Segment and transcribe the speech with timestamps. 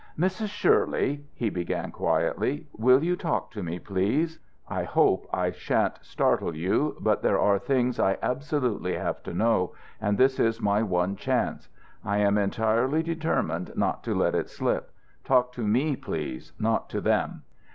[0.17, 0.47] "Mrs.
[0.47, 4.39] Shirley," he began, quietly, "will you talk to me, please?
[4.67, 9.73] I hope I shan't startle you, but there are things I absolutely have to know,
[10.01, 11.69] and this is my one chance.
[12.03, 14.91] I am entirely determined not to let it slip.
[15.23, 17.43] Talk to me, please, not to them.